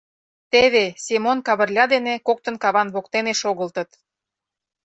Теве, 0.51 0.85
Семон 1.05 1.37
Кавырля 1.47 1.85
дене 1.93 2.13
коктын 2.27 2.55
каван 2.63 2.87
воктене 2.95 3.33
шогылтыт. 3.41 3.89